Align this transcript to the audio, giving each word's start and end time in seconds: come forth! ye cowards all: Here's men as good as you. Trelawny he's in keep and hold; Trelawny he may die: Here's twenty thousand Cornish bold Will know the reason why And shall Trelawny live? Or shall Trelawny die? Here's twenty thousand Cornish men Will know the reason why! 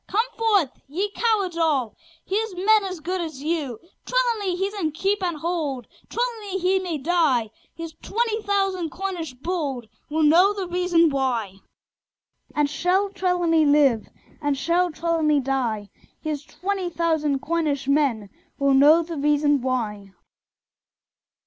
come 0.07 0.25
forth! 0.35 0.71
ye 0.87 1.11
cowards 1.11 1.55
all: 1.57 1.95
Here's 2.25 2.55
men 2.55 2.85
as 2.85 3.01
good 3.01 3.21
as 3.21 3.43
you. 3.43 3.79
Trelawny 4.03 4.55
he's 4.55 4.73
in 4.73 4.93
keep 4.93 5.21
and 5.21 5.37
hold; 5.37 5.85
Trelawny 6.09 6.57
he 6.57 6.79
may 6.79 6.97
die: 6.97 7.51
Here's 7.75 7.93
twenty 8.01 8.41
thousand 8.41 8.89
Cornish 8.89 9.35
bold 9.35 9.87
Will 10.09 10.23
know 10.23 10.53
the 10.53 10.65
reason 10.67 11.11
why 11.11 11.57
And 12.55 12.67
shall 12.67 13.11
Trelawny 13.11 13.63
live? 13.63 14.07
Or 14.41 14.55
shall 14.55 14.91
Trelawny 14.91 15.39
die? 15.39 15.91
Here's 16.19 16.45
twenty 16.45 16.89
thousand 16.89 17.37
Cornish 17.41 17.87
men 17.87 18.31
Will 18.57 18.73
know 18.73 19.03
the 19.03 19.17
reason 19.17 19.61
why! 19.61 20.13